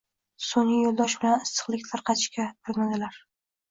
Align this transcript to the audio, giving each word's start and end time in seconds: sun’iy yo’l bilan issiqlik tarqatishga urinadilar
sun’iy 0.45 0.79
yo’l 0.85 0.95
bilan 1.03 1.45
issiqlik 1.51 1.87
tarqatishga 1.93 2.53
urinadilar 2.55 3.27